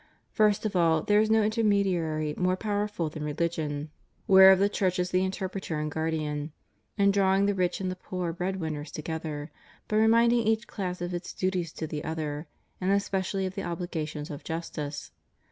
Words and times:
First 0.31 0.65
of 0.65 0.75
all, 0.75 1.03
there 1.03 1.19
is 1.21 1.29
no 1.29 1.43
intermediary 1.43 2.33
more 2.35 2.57
powerful 2.57 3.07
than 3.07 3.23
Religion 3.23 3.91
(whereof 4.27 4.57
the 4.57 4.67
Church 4.67 4.97
is 4.97 5.11
the 5.11 5.23
interpreter 5.23 5.79
and 5.79 5.91
guard 5.91 6.15
ian) 6.15 6.53
in 6.97 7.11
drawing 7.11 7.45
the 7.45 7.53
rich, 7.53 7.79
and 7.79 7.91
the 7.91 7.95
poor 7.95 8.33
bread 8.33 8.55
winners, 8.59 8.89
together, 8.91 9.51
by 9.87 9.97
reminding 9.97 10.39
each 10.47 10.65
class 10.65 11.01
of 11.01 11.13
its 11.13 11.33
duties 11.33 11.71
to 11.73 11.85
the 11.85 12.03
other, 12.03 12.47
and 12.81 12.89
especially 12.91 13.45
of 13.45 13.53
the 13.53 13.61
obligations 13.61 14.31
of 14.31 14.43
justice. 14.43 15.11